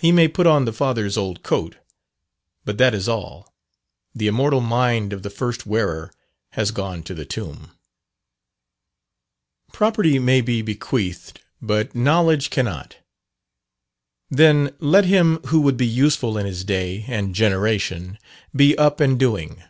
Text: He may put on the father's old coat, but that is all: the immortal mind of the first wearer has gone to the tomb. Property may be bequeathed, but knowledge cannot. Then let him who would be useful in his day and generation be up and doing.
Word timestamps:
He 0.00 0.10
may 0.10 0.26
put 0.26 0.48
on 0.48 0.64
the 0.64 0.72
father's 0.72 1.16
old 1.16 1.44
coat, 1.44 1.76
but 2.64 2.78
that 2.78 2.94
is 2.96 3.08
all: 3.08 3.54
the 4.12 4.26
immortal 4.26 4.60
mind 4.60 5.12
of 5.12 5.22
the 5.22 5.30
first 5.30 5.66
wearer 5.66 6.12
has 6.54 6.72
gone 6.72 7.04
to 7.04 7.14
the 7.14 7.24
tomb. 7.24 7.70
Property 9.72 10.18
may 10.18 10.40
be 10.40 10.62
bequeathed, 10.62 11.42
but 11.60 11.94
knowledge 11.94 12.50
cannot. 12.50 12.96
Then 14.28 14.74
let 14.80 15.04
him 15.04 15.36
who 15.46 15.60
would 15.60 15.76
be 15.76 15.86
useful 15.86 16.36
in 16.36 16.44
his 16.44 16.64
day 16.64 17.04
and 17.06 17.32
generation 17.32 18.18
be 18.56 18.76
up 18.76 18.98
and 18.98 19.16
doing. 19.16 19.62